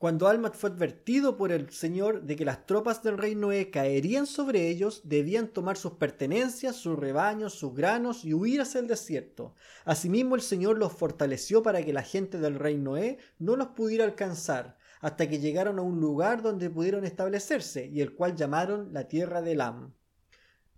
[0.00, 4.26] Cuando Almat fue advertido por el Señor de que las tropas del rey Noé caerían
[4.26, 9.54] sobre ellos, debían tomar sus pertenencias, sus rebaños, sus granos y huir hacia el desierto.
[9.84, 14.04] Asimismo el Señor los fortaleció para que la gente del rey Noé no los pudiera
[14.06, 19.06] alcanzar, hasta que llegaron a un lugar donde pudieron establecerse, y el cual llamaron la
[19.06, 19.92] tierra de Elam.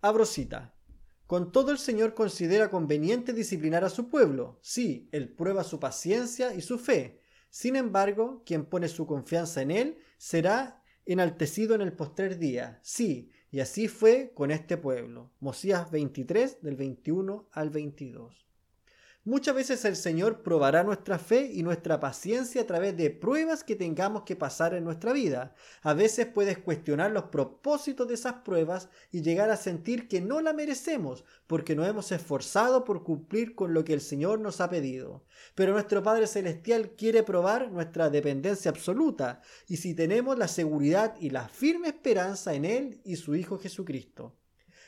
[0.00, 0.74] Abrosita.
[1.28, 4.58] Con todo el Señor considera conveniente disciplinar a su pueblo.
[4.62, 7.21] Sí, él prueba su paciencia y su fe,
[7.52, 12.80] sin embargo, quien pone su confianza en Él será enaltecido en el postrer día.
[12.82, 15.30] Sí, y así fue con este pueblo.
[15.38, 18.46] Mosías 23 del 21 al 22.
[19.24, 23.76] Muchas veces el Señor probará nuestra fe y nuestra paciencia a través de pruebas que
[23.76, 25.54] tengamos que pasar en nuestra vida.
[25.82, 30.40] A veces puedes cuestionar los propósitos de esas pruebas y llegar a sentir que no
[30.40, 34.68] la merecemos porque nos hemos esforzado por cumplir con lo que el Señor nos ha
[34.68, 35.24] pedido.
[35.54, 41.30] Pero nuestro Padre Celestial quiere probar nuestra dependencia absoluta y si tenemos la seguridad y
[41.30, 44.34] la firme esperanza en Él y su Hijo Jesucristo.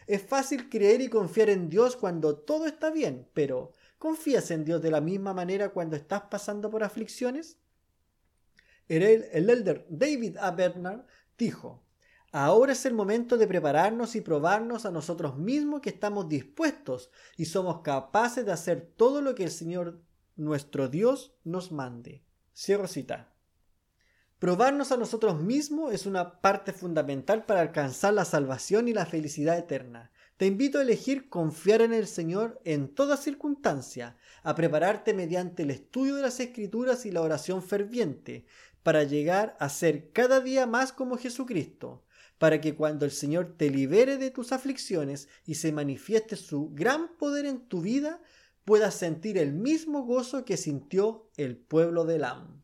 [0.08, 3.72] Es fácil creer y confiar en Dios cuando todo está bien, pero
[4.04, 7.56] ¿Confías en Dios de la misma manera cuando estás pasando por aflicciones?
[8.86, 10.50] El, el elder David A.
[10.50, 11.06] Bernard
[11.38, 11.82] dijo,
[12.30, 17.46] Ahora es el momento de prepararnos y probarnos a nosotros mismos que estamos dispuestos y
[17.46, 20.02] somos capaces de hacer todo lo que el Señor
[20.36, 22.26] nuestro Dios nos mande.
[22.54, 23.32] Cierro cita.
[24.38, 29.56] Probarnos a nosotros mismos es una parte fundamental para alcanzar la salvación y la felicidad
[29.56, 30.10] eterna.
[30.36, 35.70] Te invito a elegir confiar en el Señor en toda circunstancia, a prepararte mediante el
[35.70, 38.44] estudio de las Escrituras y la oración ferviente,
[38.82, 42.04] para llegar a ser cada día más como Jesucristo,
[42.38, 47.16] para que cuando el Señor te libere de tus aflicciones y se manifieste su gran
[47.16, 48.20] poder en tu vida,
[48.64, 52.63] puedas sentir el mismo gozo que sintió el pueblo de Lam.